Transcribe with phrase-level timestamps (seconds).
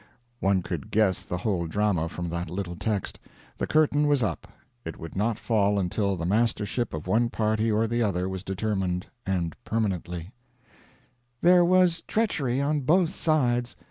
[0.39, 3.19] One could guess the whole drama from that little text.
[3.57, 4.47] The curtain was up.
[4.83, 9.05] It would not fall until the mastership of one party or the other was determined
[9.27, 10.33] and permanently:
[11.41, 13.75] "There was treachery on both sides.